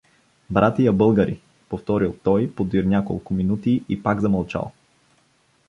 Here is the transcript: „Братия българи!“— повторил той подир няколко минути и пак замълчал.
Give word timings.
„Братия 0.49 0.93
българи!“— 0.93 1.39
повторил 1.69 2.15
той 2.23 2.51
подир 2.55 2.83
няколко 2.83 3.33
минути 3.33 3.83
и 3.89 4.03
пак 4.03 4.19
замълчал. 4.21 4.71